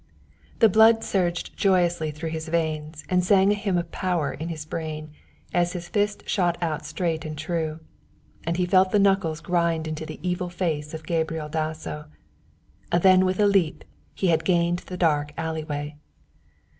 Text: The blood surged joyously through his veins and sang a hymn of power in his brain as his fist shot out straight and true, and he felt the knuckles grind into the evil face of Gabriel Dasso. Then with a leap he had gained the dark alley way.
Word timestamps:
The 0.57 0.67
blood 0.67 1.03
surged 1.03 1.55
joyously 1.55 2.09
through 2.09 2.31
his 2.31 2.47
veins 2.47 3.03
and 3.07 3.23
sang 3.23 3.51
a 3.51 3.53
hymn 3.53 3.77
of 3.77 3.91
power 3.91 4.33
in 4.33 4.49
his 4.49 4.65
brain 4.65 5.11
as 5.53 5.73
his 5.73 5.89
fist 5.89 6.27
shot 6.27 6.57
out 6.59 6.87
straight 6.87 7.23
and 7.23 7.37
true, 7.37 7.81
and 8.43 8.57
he 8.57 8.65
felt 8.65 8.89
the 8.89 8.97
knuckles 8.97 9.41
grind 9.41 9.87
into 9.87 10.07
the 10.07 10.19
evil 10.27 10.49
face 10.49 10.95
of 10.95 11.05
Gabriel 11.05 11.49
Dasso. 11.49 12.05
Then 12.91 13.25
with 13.25 13.39
a 13.39 13.45
leap 13.45 13.83
he 14.15 14.29
had 14.29 14.43
gained 14.43 14.79
the 14.79 14.97
dark 14.97 15.33
alley 15.37 15.63
way. 15.63 15.97